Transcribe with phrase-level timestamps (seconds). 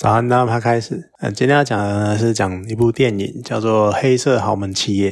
[0.00, 1.10] 早安，大家开始。
[1.18, 5.10] 呃，今天要讲的呢是讲一部电影，叫做《黑色豪门企业》。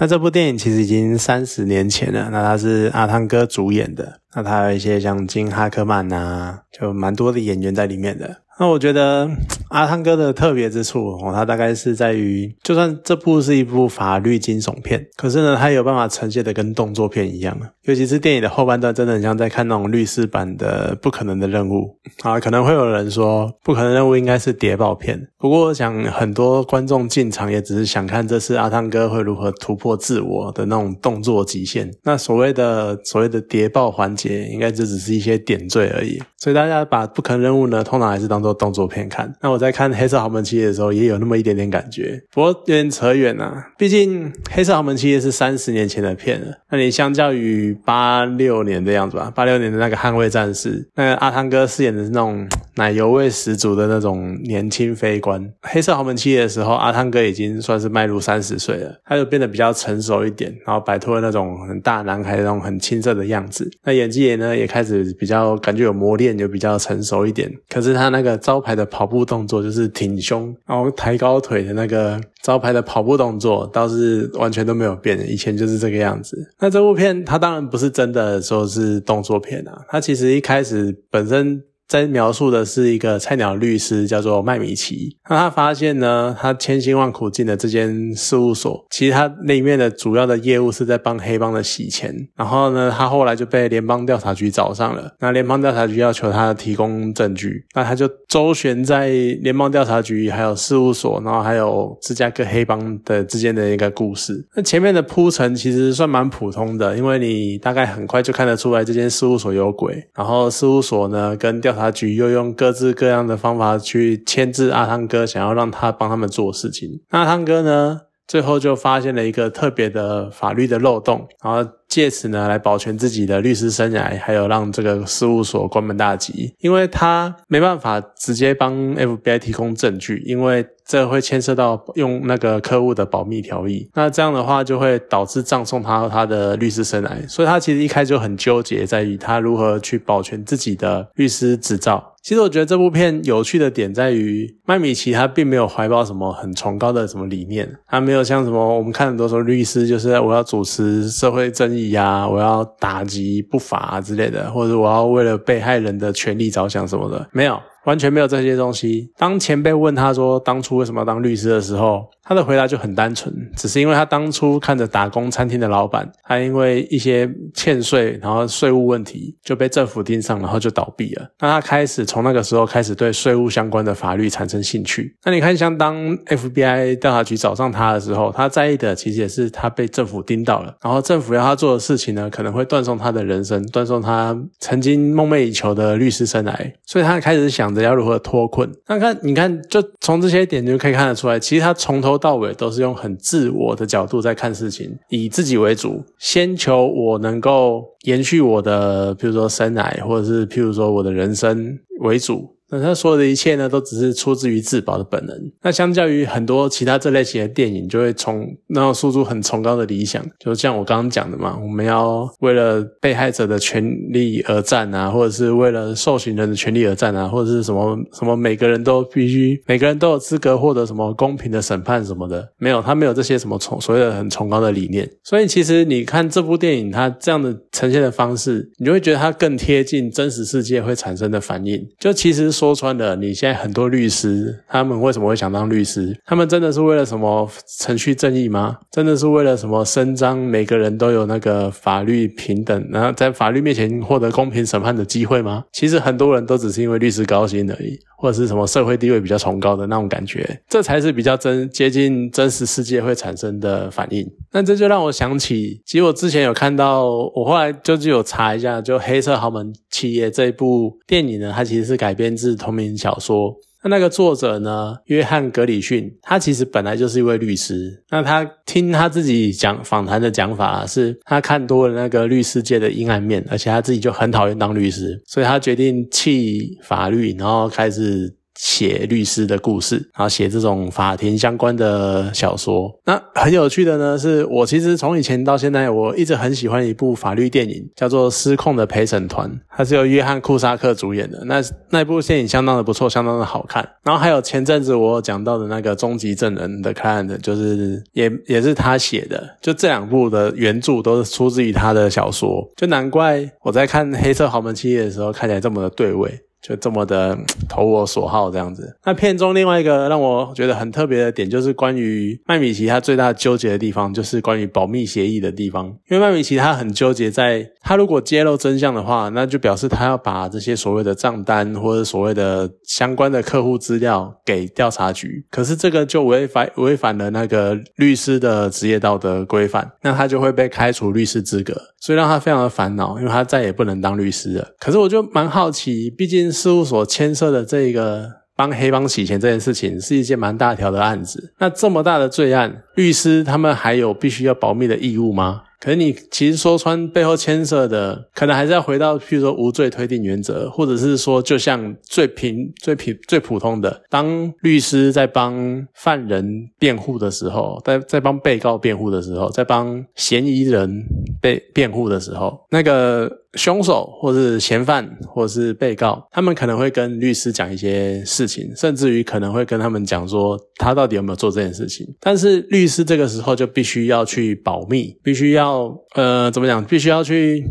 [0.00, 2.30] 那这部电影其实已经三十年前了。
[2.32, 4.20] 那它是阿汤哥主演的。
[4.34, 8.38] 那他有一些像金哈克曼呐，就蛮多的演员在里面的。
[8.58, 9.28] 那我觉得
[9.70, 17.58] 阿汤哥的特别之处哦，他大概是在于，就算这部是一部法律惊悚片，可是呢，他有办法呈现的跟动作片一样。
[17.82, 21.96] 尤其是电影的后半段，真的很像在看那种律师版的《不可能的任务》
[22.28, 22.38] 啊。
[22.38, 25.20] 可能会有人说，《不可能任务》应该是谍报片。
[25.38, 31.90] 不过，我想很多观众进场也只是想看这次阿汤哥会如何突破自我的那种动作极限。
[32.04, 36.22] 那所谓的所谓的谍报环节，应该就只是一些点缀而已。
[36.38, 39.34] 所以大家把《不可能任务》呢，通常还是当做动作片看。
[39.40, 42.22] 那我在看《黑色豪门企业》的时候，也有那么一点点感觉。
[42.30, 46.58] 不过有点扯远了，毕竟《黑色豪门企业》是三十年前的片了。
[46.70, 55.40] 那你相较于八六年的样子吧，八六年的那个《捍卫战士》，那阿汤哥饰演的是那种奶油味十足的那种年轻飞官。
[55.62, 63.66] 《黑色豪门企业》的时候，阿汤哥已经算是迈入三十岁了，他就变得比较成熟一点，然后摆脱了那种很大男孩那种很青涩的样子。
[63.84, 66.34] 那演技也呢，也开始比较感觉有磨练。
[66.34, 76.36] 就比较成熟一点，可是他那个招牌的跑步动作，就是挺胸，然后抬高腿的那个招牌的跑步动作，倒是完全都没有变，以前就是这个样子。
[76.58, 81.62] 那这部片，它当然不是真的说是动作片啊，它其实一开始本身。
[81.88, 85.16] 在描述的是一个菜鸟律师，叫做麦米奇。
[85.28, 92.14] 那他发现呢，他千辛万苦进的这间事务所，其实他里面的主要的业务是在帮黑帮的洗钱。
[92.36, 95.14] 然后呢，他后来就被联邦调查局找上了。
[95.20, 99.08] 那联邦调查局要求他提供证据，那他就周旋在
[99.42, 104.46] 联邦调查局、还有事务所，然后还有芝加哥黑帮的之间的一个故事。
[104.56, 110.02] 那前面的铺陈其实算蛮普通的，因为你大概很快就看得出来这间事务所有鬼。
[110.14, 117.00] 然后事务所呢，跟调查局又用各自各样的方法去牵制阿汤哥，想要让他帮他们做事情。
[117.10, 126.54] 那阿汤哥呢，最后就发现了一个特别的法律的漏洞，然后借此呢来保全自己的律师生涯，还有让这个事务所关门大吉。
[126.58, 133.88] 因为他没办法直接帮 FBI 提供证据，因为这会牵涉到用那个客户的保密条例。
[133.94, 137.28] 那这样的话就会导致葬送他他的律师生涯。
[137.28, 142.12] 所以他其实一开始就很纠结，在于他如何去保全自己的律师执照。
[142.22, 157.60] 其实我觉得这部片有趣的点在于，麦米奇他并没有怀抱什么很崇高的什么理念，他没有像什么我们看很多时候律师就是我要主持社会正义呀，我要打击不法啊之类的，或者我要为了被害人的权利着想什么的，没有。
[157.84, 159.10] 完全没有这些东西。
[159.16, 171.28] 当前辈问他说当初为什么要当律师的时候，他的回答就很单纯，只是因为他当初看着打工餐厅的老板，他因为一些欠税，然后税务问题就被政府盯上，然后就倒闭了。
[171.40, 175.14] 那他开始从那个时候开始对税务相关的法律产生兴趣。
[175.24, 186.54] 那你看，像当 FBI 调查局找上他的时候，他在意的其实也是他被政府盯到了，然后政府要他做的事情呢，可能会断送他的人生，断送他曾经梦寐以求的律师生涯。
[186.86, 187.73] 所以他开始想。
[187.74, 188.70] 人要如何脱困？
[188.86, 202.53] 那看，你看，就从这些点就可以看得出来，其实他从头到尾都是用很自我的角度在看事情，以自己为主，先求我能够延续我的，比如说生来，或者是譬如说我的人生为主。
[202.70, 205.36] 那他所有的一切呢，都只是出自于自保的本能。
[205.62, 225.08] 那相较于很多其他这类型的电影，就会从那种输出很崇高的理想，就像我刚刚讲的嘛，我们要为了被害者的权利而战啊，或者是为了受刑人的权利而战啊，或者是什么什么每个人都必须，每个人都有资格获得什么公平的审判什么的，没有，他没有这些什么崇所谓的很崇高的理念。
[225.22, 231.86] 所以其实你看这部电影，它这样的呈现的方式，你就会觉得它更贴近真实世界会产生的反应。
[232.00, 232.53] 就其实。
[232.54, 236.16] 说穿了，你现在很多律师，他们为什么会想当律师？
[236.24, 238.78] 他们真的是为了什么程序正义吗？
[238.90, 245.64] 真的是为了什么伸张每个人都有那个法律平等，然后在法律面前获得公平审判的机会吗？
[245.72, 254.24] 其实很多人都只是因为律师高薪而已，或者是什么社会地位比较崇高的那种感觉，这才是比较真接近真实世界会产生的反应。
[254.54, 263.52] 那这就让我想起，其实我之前有看到，我后来就是有查一下，就《黑色豪门企业》这一部电影呢，它其实是改编自同名小说。
[263.82, 268.02] 那那个作者呢，约翰格里逊，他其实本来就是一位律师。
[268.10, 278.32] 那他听他自己讲访谈的讲法，是他看多了那个律师界的阴暗面，而且他自己就很讨厌当律师，所以他决定弃法律，然后开始。
[278.54, 282.90] 写律师的故事，然后写这种法庭相关的小说。
[283.04, 291.42] 那很有趣的呢，是我其实从以前到现在，我一直很喜欢一部法律电影，叫做《失控的陪审团》，它是由约翰库萨克主演的。
[291.46, 293.86] 那那部电影相当的不错，相当的好看。
[294.02, 299.56] 然后还有前阵子我讲到的那个《终极证人》的 client，就是也也是他写的。
[299.60, 306.30] 就这两部的原著都是出自于他的小说，就难怪我在看《黑色豪门企业》的时候看起来这么的对味。
[306.66, 307.36] 就这么的
[307.68, 308.96] 投我所好这样子。
[309.04, 315.86] 那片中另外一个让我觉得很特别的点，就是关于麦米奇他最大纠结的地方，就是关于保密协议的地方。
[316.08, 325.44] 因为麦米奇他很纠结，在他如果揭露真相的话，那就表示他要把这些所谓的账单或者所谓的相关的客户资料给调查局。
[325.50, 334.66] 可是这个就违反违反了那个律师的职业道德规范，那他就会被开除律师资格，所以让他非常的烦恼，因为他再也不能当律师了。
[334.80, 336.53] 可是我就蛮好奇，毕竟。
[336.54, 341.52] 事务所牵涉的这个帮黑帮洗钱这件事情，是一件蛮大条的案子。
[341.58, 345.62] 那这么大的罪案，律师他们还有必须要保密的义务吗？
[345.80, 361.04] 可是你其实说穿背后牵涉的，可能还是要回到，譬如说无罪推定原则，或者是说，就像最平、最平、最普通的，当律师在帮犯人辩护的时候，在在帮被告辩护的时候，在帮嫌疑人
[361.42, 372.06] 被辩护的时候，那个凶手或是嫌犯或者是被告，他们可能会跟律师讲一些事情，甚至于可能会跟他们讲说他到底有没有做这件事情。
[372.20, 375.92] 但是律师这个时候就必须要去保密，必须要。
[376.14, 376.84] 呃，怎么讲？
[376.84, 377.64] 必须要去。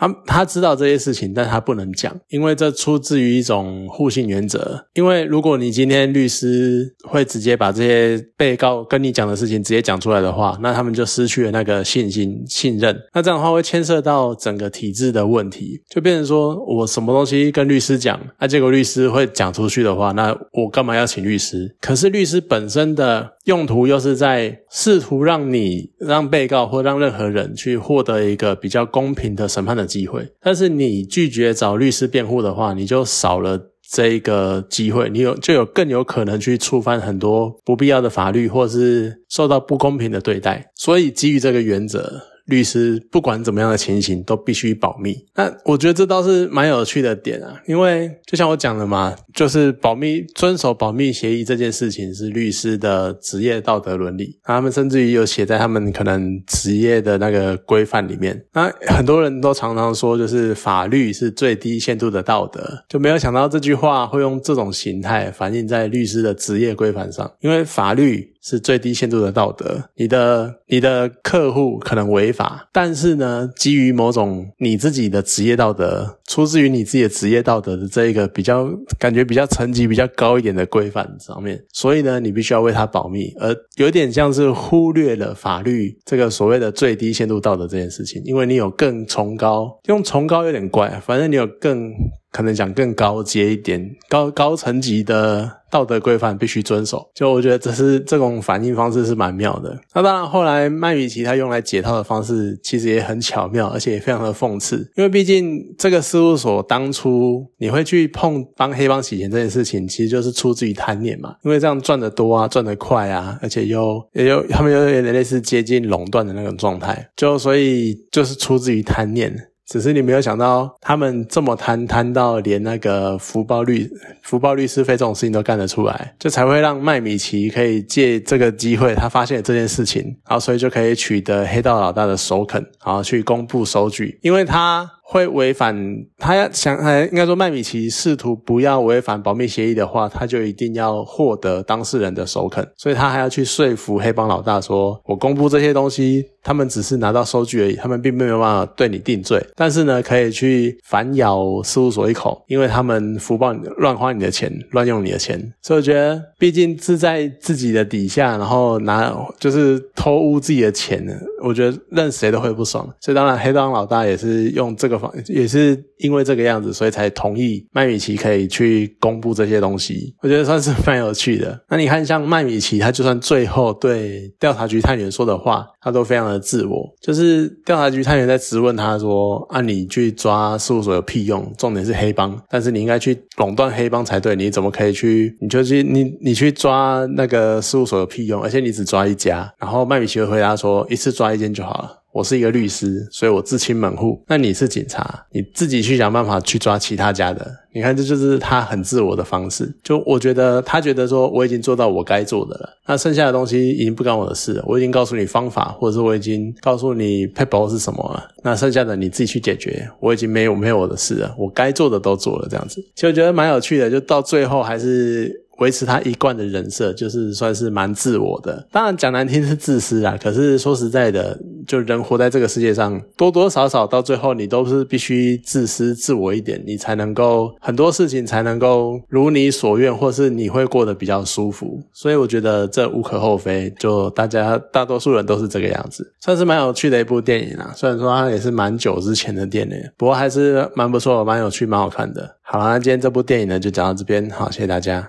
[0.00, 4.86] 他他知道这些事情，但他不能讲，因为这出自于一种互信原则。
[4.94, 12.98] 因为如果你今天律师会直接把这些被告跟你讲的事情直接讲出来的话，那他们就失去了那个信心、信任。
[13.12, 21.76] 那这样的话会牵涉到整个体制的问题，就变成说我什么东西跟律师讲，那结果律师会讲出去的话，那我干嘛要请律师？
[21.78, 29.90] 可是律师本身的用途又是在试图让你让被告或让任何人去获得一个比较公平的审判的。
[29.90, 33.60] 机会，但是你拒绝找律师辩护的话，你就少了
[33.90, 40.70] 这一个机会，你有就有更有可能去触犯很多不必要的法律，或是受到不公平的对待。
[40.76, 42.29] 所以基于这个原则。
[42.50, 45.16] 律师不管怎么样的情形都必须保密。
[45.34, 54.38] 那我觉得这倒是蛮有趣的点啊，因为就像我讲的嘛，就是保密、遵守保密协议这件事情是律师的职业道德伦理。
[54.42, 58.44] 他们甚至于有写在他们可能职业的那个规范里面。
[58.52, 68.28] 那很多人都常常说，就是法律是最低限度的道德，就没有想到这句话会用这种形态反映在律师的职业规范上，因为法律。
[68.42, 69.84] 是最低限度的道德。
[69.96, 91.92] 你的你的客户可能违法，但是呢，基于某种你自己的职业道德，出自于你自己的职业道德的这一个比较感觉比较层级比较高一点的规范上面，所以呢，你必须要为他保密，而有点像是忽略了法律这个所谓的最低限度道德这件事情，因为你有更崇高，用崇高有点怪，反正你有更。
[92.32, 99.78] 可能讲更高阶一点、高高层级的道德规范必须遵守，就我觉得这是这种反应方式是蛮妙的。
[99.94, 104.78] 那当然，后来麦米奇他用来解套的方式其实也很巧妙，而且也非常的讽刺。
[104.96, 119.34] 因为毕竟这个事务所当初你会去碰帮黑帮洗钱这件事情，其实就是出自于贪念嘛，因为这样赚得多啊，赚得快啊，而且又也有他们有点类似接近垄断的那种状态，就所以就是出自于贪念。
[119.70, 123.88] 只是你没有想到，他们这么贪贪到连那个福报律
[124.20, 134.90] 福报律师费这种事情都干得出来，就才会让麦米奇可以借这个机会，他发现这件事情，然后所以就可以取得黑道老大的首肯，然后去公布收据，因为他。
[135.12, 135.74] 会违反
[136.18, 155.40] 他要想，应该说麦米奇试图不要违反保密协议的话，他就一定要获得当事人的首肯，所以他还要去说服黑帮老大说：“我公布这些东西，他们只是拿到收据而已，他们并没有办法对你定罪，但是呢，可以去反咬事务所一口，因为他们福报乱花你的钱，乱用你的钱。
[155.60, 161.12] 所以我觉得，毕竟是在自己的底下，然后拿就是偷污自己的钱呢，
[161.42, 162.88] 我觉得任谁都会不爽。
[163.00, 164.99] 所以当然，黑帮老大也是用这个。
[165.26, 170.14] 也是因为这个样子，所以才同意麦米奇可以去公布这些东西。
[170.22, 171.58] 我觉得算是蛮有趣的。
[171.68, 176.88] 那你看，像麦米奇，他就算最后对调查局探员说的话，他都非常的自我。
[177.00, 181.52] 就是调查局探员在质问他说：“啊，你去抓事务所有屁用？
[181.56, 184.34] 重点是黑帮，但是你应该去垄断黑帮才对。
[184.36, 185.36] 你怎么可以去？
[185.40, 188.42] 你就去你你去抓那个事务所有屁用？
[188.42, 194.22] 而且你只抓一家。”然后麦米奇会回答说：“一次抓一间就好了。”我是一个律师，所以我自清门户。
[194.26, 197.46] 那你是警察，你自己去想办法去抓其他家的。
[197.72, 199.72] 你看，这就是他很自我的方式。
[199.84, 204.64] 就我觉得，他觉得说我已经做到我该做的了，那剩下的东西已经不干我的事了。
[204.66, 208.28] 我已经告诉你方法，或者是我已经告诉你 paper 是什么了。
[208.42, 211.32] 那剩下的你自己去解决，我已经没有没有我的事了。
[211.38, 212.82] 我该做的都做了，这样子。
[212.96, 215.46] 其实我觉得蛮有趣的，就到最后还是。
[215.60, 218.66] 维持他一贯的人设，就是算是蛮自我的。
[218.70, 231.80] 当然讲难听是自私啊，可是说实在的，就人活在这个世界上，多多少少到最后，你都是必须自私自我一点，你才能够很多事情才能够如你所愿，或是你会过得比较舒服。
[231.92, 237.72] 所以我觉得这无可厚非，就大家大多数人都是这个样子，算是蛮有趣的一部电影啊。
[237.76, 242.36] 虽然说它也是蛮久之前的电影，不过还是蛮不错，蛮有趣，蛮好看的。
[242.42, 245.08] 好啦，那今天这部电影呢就讲到这边，好，谢谢大家。